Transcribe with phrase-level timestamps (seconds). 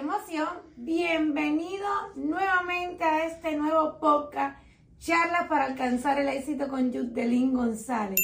[0.00, 0.48] emoción!
[0.76, 4.58] Bienvenido nuevamente a este nuevo podcast,
[4.98, 8.18] Charla para alcanzar el éxito con Yudelín González.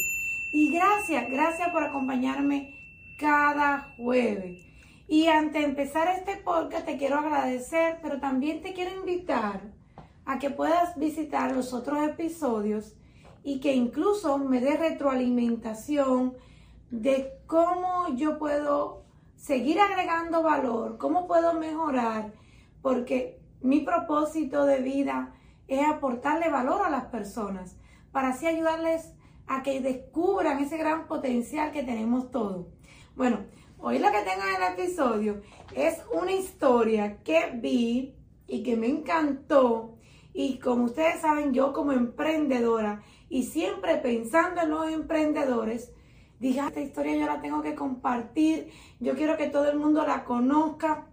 [0.54, 2.74] Y gracias, gracias por acompañarme
[3.18, 4.62] cada jueves.
[5.06, 9.60] Y antes de empezar este podcast te quiero agradecer, pero también te quiero invitar
[10.24, 12.96] a que puedas visitar los otros episodios
[13.44, 16.38] y que incluso me dé retroalimentación
[16.90, 19.05] de cómo yo puedo
[19.36, 22.32] seguir agregando valor, cómo puedo mejorar,
[22.82, 25.34] porque mi propósito de vida
[25.68, 27.76] es aportarle valor a las personas
[28.12, 29.12] para así ayudarles
[29.46, 32.66] a que descubran ese gran potencial que tenemos todos.
[33.14, 33.46] Bueno,
[33.78, 35.42] hoy lo que tengo en el episodio
[35.74, 38.14] es una historia que vi
[38.46, 39.98] y que me encantó.
[40.32, 45.92] Y como ustedes saben, yo como emprendedora y siempre pensando en los emprendedores,
[46.38, 50.06] dije, ah, esta historia yo la tengo que compartir, yo quiero que todo el mundo
[50.06, 51.08] la conozca.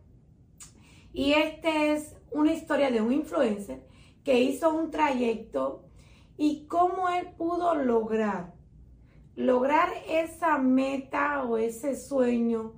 [1.14, 3.86] Y esta es una historia de un influencer
[4.24, 5.86] que hizo un trayecto
[6.38, 8.54] y cómo él pudo lograr,
[9.36, 12.74] lograr esa meta o ese sueño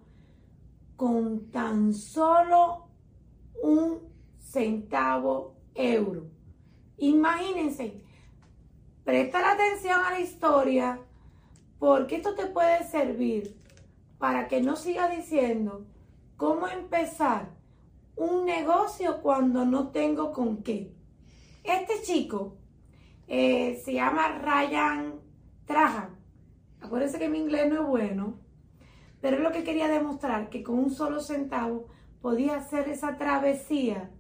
[0.96, 2.88] con tan solo
[3.62, 4.00] un
[4.40, 6.30] centavo euro.
[6.98, 8.02] Imagínense,
[9.04, 11.05] presta la atención a la historia
[11.80, 13.58] porque esto te puede servir
[14.18, 15.86] para que no siga diciendo
[16.38, 17.50] cómo empezar
[18.16, 20.94] un negocio cuando no tengo con qué.
[21.64, 22.58] Este chico
[23.28, 25.16] eh, se llama Ryan
[25.66, 26.16] Trajan.
[26.82, 28.40] Acuérdense que mi inglés no es bueno,
[29.22, 31.88] pero es lo que quería demostrar, que con un solo centavo
[32.22, 34.12] podía hacer esa travesía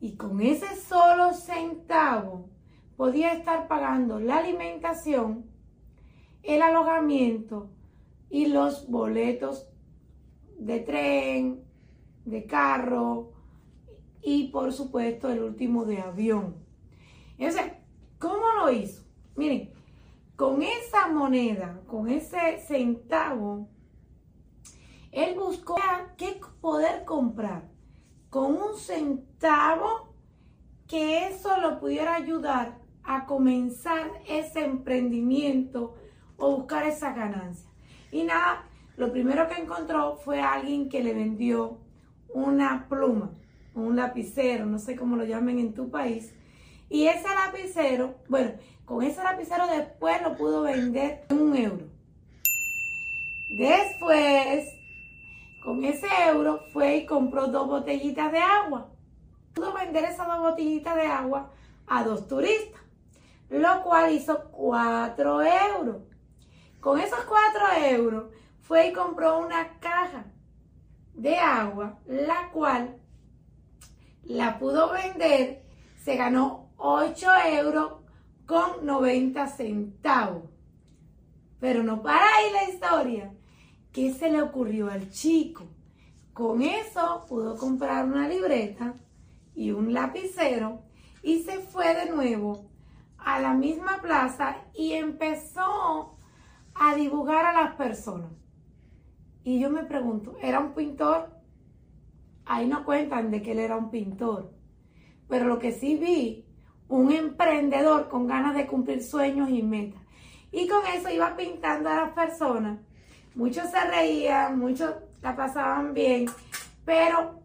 [0.00, 2.48] y con ese solo centavo
[2.96, 5.47] podía estar pagando la alimentación,
[6.42, 7.70] el alojamiento
[8.30, 9.68] y los boletos
[10.58, 11.64] de tren,
[12.24, 13.32] de carro
[14.22, 16.56] y por supuesto el último de avión.
[17.38, 17.72] Entonces,
[18.18, 19.04] ¿cómo lo hizo?
[19.36, 19.70] Miren,
[20.36, 23.68] con esa moneda, con ese centavo,
[25.10, 25.76] él buscó
[26.16, 27.68] qué poder comprar
[28.30, 30.14] con un centavo
[30.86, 35.94] que eso lo pudiera ayudar a comenzar ese emprendimiento
[36.38, 37.68] o buscar esa ganancia.
[38.10, 38.64] Y nada,
[38.96, 41.78] lo primero que encontró fue alguien que le vendió
[42.32, 43.30] una pluma,
[43.74, 46.34] un lapicero, no sé cómo lo llamen en tu país.
[46.88, 48.52] Y ese lapicero, bueno,
[48.84, 51.86] con ese lapicero después lo pudo vender en un euro.
[53.50, 54.68] Después,
[55.62, 58.88] con ese euro fue y compró dos botellitas de agua.
[59.54, 61.50] Pudo vender esas dos botellitas de agua
[61.86, 62.80] a dos turistas,
[63.50, 66.07] lo cual hizo cuatro euros.
[66.88, 68.32] Con esos 4 euros
[68.62, 70.24] fue y compró una caja
[71.12, 72.96] de agua, la cual
[74.24, 75.66] la pudo vender,
[76.02, 77.26] se ganó 8
[77.58, 77.92] euros
[78.46, 80.44] con 90 centavos.
[81.60, 83.34] Pero no para ahí la historia.
[83.92, 85.66] ¿Qué se le ocurrió al chico?
[86.32, 88.94] Con eso pudo comprar una libreta
[89.54, 90.80] y un lapicero
[91.22, 92.64] y se fue de nuevo
[93.18, 96.14] a la misma plaza y empezó
[96.78, 98.30] a dibujar a las personas.
[99.44, 101.30] Y yo me pregunto, ¿era un pintor?
[102.44, 104.52] Ahí no cuentan de que él era un pintor.
[105.28, 106.46] Pero lo que sí vi,
[106.88, 110.00] un emprendedor con ganas de cumplir sueños y metas.
[110.52, 112.78] Y con eso iba pintando a las personas.
[113.34, 116.26] Muchos se reían, muchos la pasaban bien,
[116.84, 117.40] pero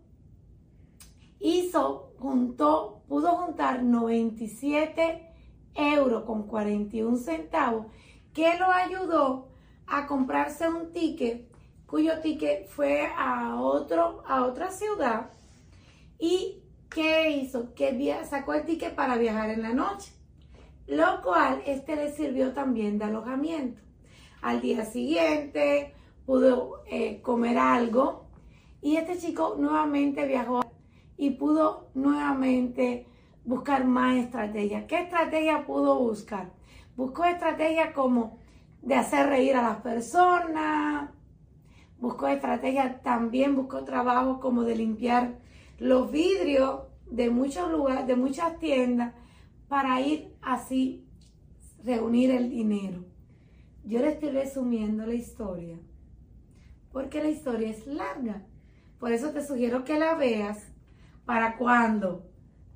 [1.39, 5.29] hizo, juntó, pudo juntar 97
[5.75, 7.87] euros con 41 centavos
[8.33, 9.49] que lo ayudó
[9.87, 11.51] a comprarse un ticket
[11.85, 15.29] cuyo ticket fue a, otro, a otra ciudad
[16.19, 17.73] y ¿qué hizo?
[17.75, 20.11] Que sacó el ticket para viajar en la noche,
[20.87, 23.81] lo cual este le sirvió también de alojamiento.
[24.41, 25.93] Al día siguiente
[26.25, 28.25] pudo eh, comer algo
[28.81, 30.61] y este chico nuevamente viajó
[31.17, 33.07] y pudo nuevamente
[33.45, 34.85] buscar más estrategias.
[34.85, 36.51] ¿Qué estrategia pudo buscar?
[36.95, 38.37] Buscó estrategias como
[38.81, 41.09] de hacer reír a las personas,
[41.99, 45.39] buscó estrategias también, buscó trabajo como de limpiar
[45.79, 49.13] los vidrios de muchos lugares, de muchas tiendas,
[49.67, 51.05] para ir así
[51.83, 53.05] reunir el dinero.
[53.83, 55.77] Yo le estoy resumiendo la historia,
[56.91, 58.45] porque la historia es larga.
[58.99, 60.71] Por eso te sugiero que la veas
[61.25, 62.32] para cuando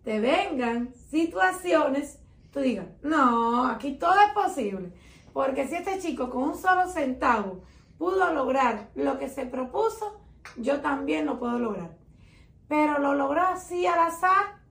[0.07, 2.17] te vengan situaciones
[2.53, 4.93] tú digas, no, aquí todo es posible.
[5.33, 7.59] Porque si este chico con un solo centavo
[7.97, 10.21] pudo lograr lo que se propuso,
[10.55, 11.97] yo también lo puedo lograr.
[12.69, 14.61] Pero lo logró así al azar.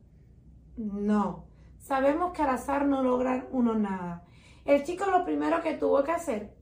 [0.79, 1.45] No.
[1.81, 4.25] Sabemos que al azar no logran uno nada.
[4.65, 6.57] El chico lo primero que tuvo que hacer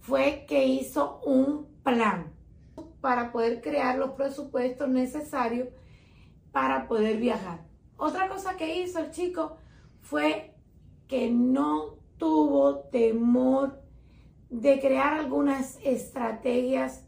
[0.00, 2.30] fue que hizo un plan
[3.00, 5.68] para poder crear los presupuestos necesarios
[6.52, 7.64] para poder viajar.
[7.96, 9.56] Otra cosa que hizo el chico
[10.00, 10.54] fue
[11.08, 13.80] que no tuvo temor
[14.48, 17.04] de crear algunas estrategias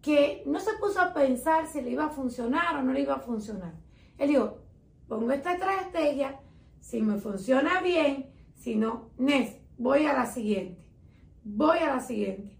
[0.00, 3.14] que no se puso a pensar si le iba a funcionar o no le iba
[3.14, 3.74] a funcionar.
[4.18, 4.58] Él dijo,
[5.06, 6.40] pongo esta estrategia,
[6.80, 10.88] si me funciona bien, si no, Nes, voy a la siguiente,
[11.44, 12.58] voy a la siguiente.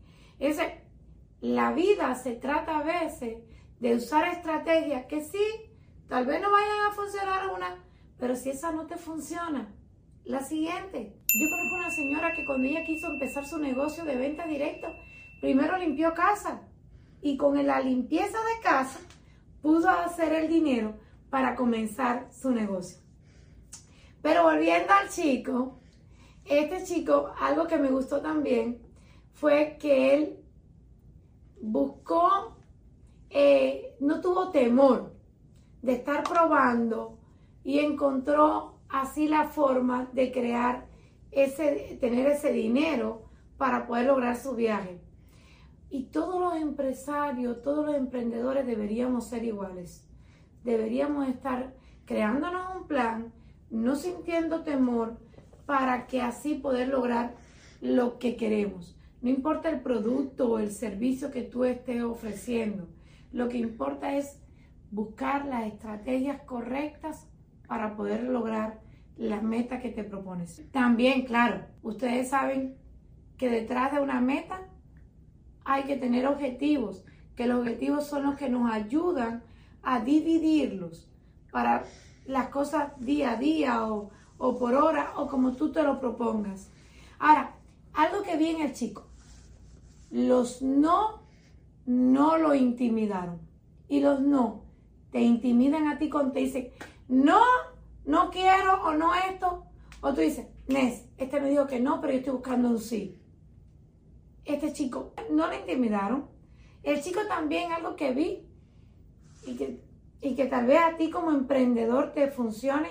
[1.40, 3.38] La vida se trata a veces
[3.80, 5.71] de usar estrategias que sí,
[6.12, 7.74] tal vez no vayan a funcionar una,
[8.18, 9.72] pero si esa no te funciona,
[10.24, 11.16] la siguiente.
[11.40, 14.92] Yo conozco una señora que cuando ella quiso empezar su negocio de venta directa,
[15.40, 16.68] primero limpió casa
[17.22, 19.00] y con la limpieza de casa
[19.62, 20.96] pudo hacer el dinero
[21.30, 22.98] para comenzar su negocio.
[24.20, 25.80] Pero volviendo al chico,
[26.44, 28.82] este chico, algo que me gustó también
[29.32, 30.36] fue que él
[31.62, 32.58] buscó,
[33.30, 35.11] eh, no tuvo temor
[35.82, 37.18] de estar probando
[37.64, 40.86] y encontró así la forma de crear
[41.30, 43.22] ese, tener ese dinero
[43.56, 45.00] para poder lograr su viaje.
[45.90, 50.08] Y todos los empresarios, todos los emprendedores deberíamos ser iguales.
[50.64, 51.74] Deberíamos estar
[52.06, 53.32] creándonos un plan,
[53.70, 55.18] no sintiendo temor,
[55.66, 57.34] para que así poder lograr
[57.80, 58.96] lo que queremos.
[59.20, 62.88] No importa el producto o el servicio que tú estés ofreciendo,
[63.32, 64.41] lo que importa es
[64.92, 67.26] buscar las estrategias correctas
[67.66, 68.80] para poder lograr
[69.16, 70.62] las metas que te propones.
[70.70, 72.76] También, claro, ustedes saben
[73.38, 74.68] que detrás de una meta
[75.64, 77.04] hay que tener objetivos,
[77.34, 79.42] que los objetivos son los que nos ayudan
[79.82, 81.10] a dividirlos
[81.50, 81.84] para
[82.26, 86.70] las cosas día a día o, o por hora o como tú te lo propongas.
[87.18, 87.54] Ahora,
[87.94, 89.06] algo que vi en el chico,
[90.10, 91.22] los no
[91.86, 93.40] no lo intimidaron
[93.88, 94.61] y los no
[95.12, 96.72] te intimidan a ti cuando te dicen
[97.06, 97.40] no
[98.04, 99.64] no quiero o no esto.
[100.00, 103.18] O tú dices, Nes, este me dijo que no, pero yo estoy buscando un sí.
[104.44, 106.28] Este chico, no le intimidaron.
[106.82, 108.48] El chico también, algo que vi
[109.46, 109.80] y que,
[110.20, 112.88] y que tal vez a ti como emprendedor te funcione,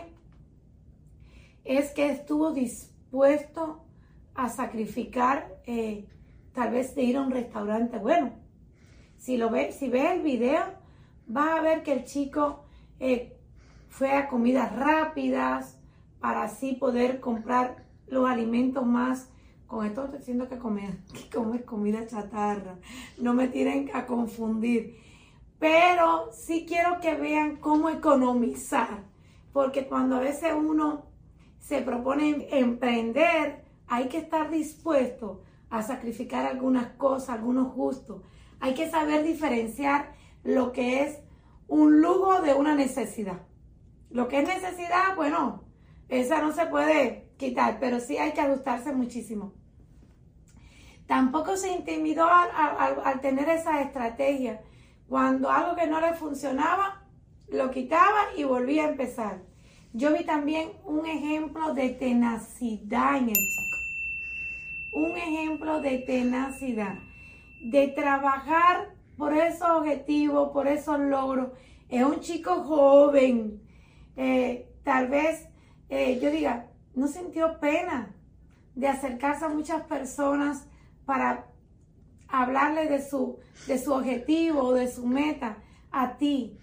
[1.66, 3.86] es que estuvo dispuesto
[4.34, 6.08] a sacrificar, eh,
[6.54, 8.32] tal vez de ir a un restaurante bueno.
[9.18, 10.81] Si, lo ve, si ves el video,
[11.28, 12.64] vas a ver que el chico
[13.00, 13.38] eh,
[13.90, 15.78] fue a comidas rápidas
[16.20, 19.30] para así poder comprar los alimentos más.
[19.68, 22.78] Con esto estoy diciendo que comer, que comer comida chatarra.
[23.18, 24.98] No me tienen a confundir.
[25.60, 29.04] Pero sí quiero que vean cómo economizar.
[29.54, 31.06] Porque cuando a veces uno
[31.60, 38.22] se propone emprender, hay que estar dispuesto a sacrificar algunas cosas, algunos gustos.
[38.60, 41.20] Hay que saber diferenciar lo que es
[41.68, 43.42] un lujo de una necesidad.
[44.10, 45.64] Lo que es necesidad, bueno,
[46.10, 49.54] esa no se puede quitar, pero sí hay que ajustarse muchísimo.
[51.08, 54.62] Tampoco se intimidó al, tener esa estrategia.
[55.08, 57.04] Cuando algo que no le funcionaba,
[57.50, 59.42] lo quitaba y volvía a empezar.
[59.94, 63.78] Yo vi también un ejemplo de tenacidad en el chico.
[64.94, 66.96] Un ejemplo de tenacidad,
[67.62, 71.50] de trabajar por esos objetivos, por esos logros.
[71.90, 73.62] Es un chico joven,
[74.16, 75.48] eh, tal vez
[75.90, 78.16] eh, yo diga, no sintió pena
[78.74, 80.68] de acercarse a muchas personas
[81.06, 81.46] para
[82.30, 83.38] hablarle de su,
[83.68, 85.58] de su objetivo de su meta
[85.92, 86.58] a ti.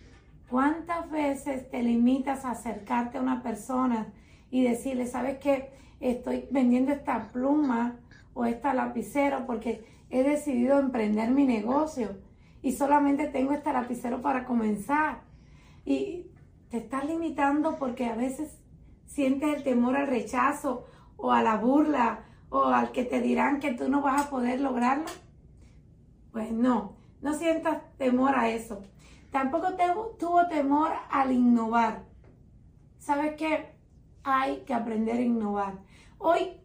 [0.50, 4.12] ¿Cuántas veces te limitas a acercarte a una persona
[4.50, 8.00] y decirle, sabes que estoy vendiendo esta pluma
[8.34, 12.26] o esta lapicero porque he decidido emprender mi negocio
[12.62, 15.22] y solamente tengo este lapicero para comenzar?
[15.84, 16.26] Y
[16.70, 18.58] te estás limitando porque a veces
[19.06, 20.86] sientes el temor al rechazo
[21.16, 24.60] o a la burla o al que te dirán que tú no vas a poder
[24.60, 25.06] lograrlo.
[26.32, 28.82] Pues no, no sientas temor a eso.
[29.30, 29.68] Tampoco
[30.18, 32.04] tuvo temor al innovar.
[32.98, 33.74] ¿Sabes qué?
[34.24, 35.78] Hay que aprender a innovar.
[36.18, 36.60] Hoy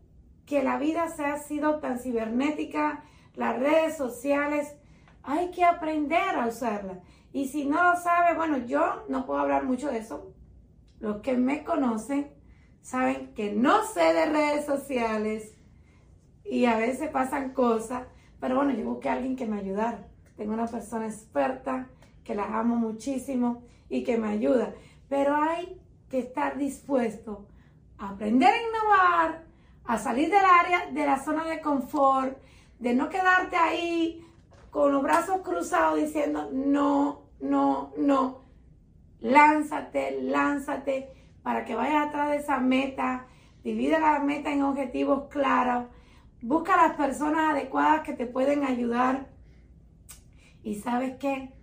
[0.45, 3.03] que la vida se ha sido tan cibernética,
[3.35, 4.75] las redes sociales,
[5.23, 6.99] hay que aprender a usarla.
[7.31, 10.33] Y si no lo sabe, bueno, yo no puedo hablar mucho de eso.
[10.99, 12.31] Los que me conocen
[12.81, 15.53] saben que no sé de redes sociales
[16.45, 18.05] y a veces pasan cosas,
[18.39, 20.07] pero bueno, yo busqué a alguien que me ayudara.
[20.35, 21.87] Tengo una persona experta
[22.23, 24.73] que las amo muchísimo y que me ayuda.
[25.09, 27.47] Pero hay que estar dispuesto
[27.97, 29.43] a aprender a innovar,
[29.85, 32.37] a salir del área, de la zona de confort,
[32.79, 34.25] de no quedarte ahí
[34.73, 38.41] con los brazos cruzados diciendo no, no, no.
[39.19, 41.13] Lánzate, lánzate
[41.43, 43.27] para que vayas atrás de esa meta.
[43.63, 45.85] Divide la meta en objetivos claros.
[46.41, 49.29] Busca las personas adecuadas que te pueden ayudar.
[50.63, 51.53] Y sabes qué?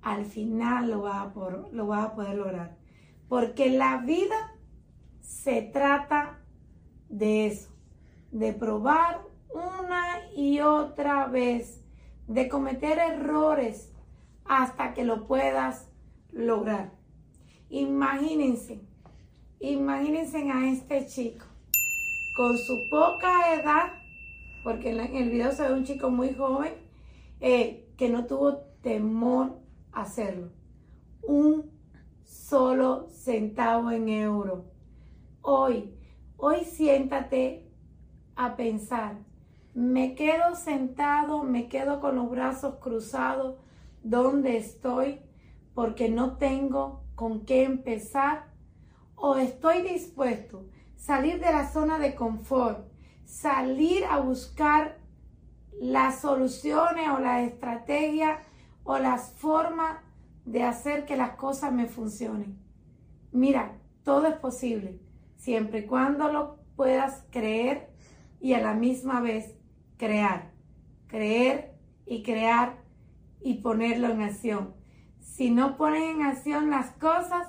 [0.00, 1.32] Al final lo vas a,
[1.72, 2.76] lo vas a poder lograr.
[3.28, 4.56] Porque la vida
[5.20, 6.38] se trata
[7.08, 7.74] de eso.
[8.30, 9.20] De probar
[9.52, 11.79] una y otra vez.
[12.30, 13.92] De cometer errores
[14.44, 15.88] hasta que lo puedas
[16.32, 16.92] lograr.
[17.68, 18.80] Imagínense
[19.62, 21.44] Imagínense a este chico
[22.34, 23.92] con su poca edad,
[24.64, 26.72] porque en el video se ve un chico muy joven,
[27.40, 29.58] eh, que no tuvo temor
[29.92, 30.48] a hacerlo.
[31.22, 31.70] Un
[32.24, 34.64] solo centavo en euro.
[35.42, 35.94] Hoy,
[36.38, 37.70] hoy siéntate
[38.36, 39.18] a pensar.
[39.74, 43.56] Me quedo sentado, me quedo con los brazos cruzados
[44.02, 45.20] donde estoy
[45.74, 48.46] porque no tengo con qué empezar
[49.14, 52.88] o estoy dispuesto a salir de la zona de confort,
[53.24, 54.98] salir a buscar
[55.80, 58.40] las soluciones o la estrategia
[58.82, 59.98] o las formas
[60.44, 62.58] de hacer que las cosas me funcionen.
[63.30, 64.98] Mira, todo es posible,
[65.36, 67.90] siempre y cuando lo puedas creer
[68.40, 69.59] y a la misma vez
[70.00, 70.50] crear.
[71.08, 71.74] Creer
[72.06, 72.78] y crear
[73.42, 74.74] y ponerlo en acción.
[75.20, 77.48] Si no pones en acción las cosas,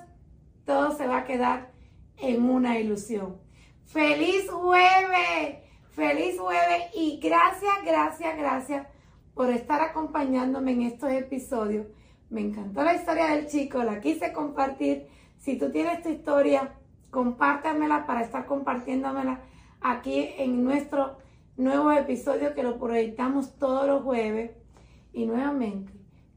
[0.65, 1.71] todo se va a quedar
[2.17, 3.37] en una ilusión.
[3.85, 5.59] Feliz jueves,
[5.91, 8.87] feliz jueves y gracias, gracias, gracias
[9.33, 11.87] por estar acompañándome en estos episodios.
[12.29, 15.07] Me encantó la historia del chico, la quise compartir.
[15.37, 16.73] Si tú tienes tu historia,
[17.09, 19.41] compártamela para estar compartiéndomela
[19.81, 21.17] aquí en nuestro
[21.63, 24.51] nuevo episodio que lo proyectamos todos los jueves.
[25.13, 25.91] Y nuevamente,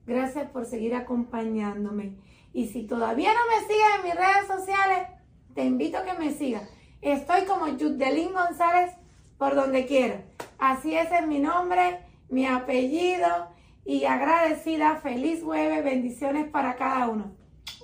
[0.06, 2.16] gracias por seguir acompañándome.
[2.52, 5.08] Y si todavía no me sigues en mis redes sociales,
[5.54, 6.68] te invito a que me sigas.
[7.00, 8.92] Estoy como Yudelín González
[9.38, 10.22] por donde quiera.
[10.58, 13.48] Así es, es mi nombre, mi apellido
[13.84, 14.96] y agradecida.
[14.96, 17.32] Feliz jueves, bendiciones para cada uno.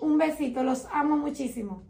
[0.01, 1.90] Un besito, los amo muchísimo.